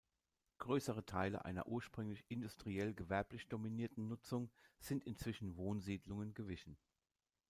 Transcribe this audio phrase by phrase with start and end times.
[0.57, 6.75] Größere Teile einer ursprünglich industriell-gewerblich dominierten Nutzung sind inzwischen Wohnsiedlungen gewichen.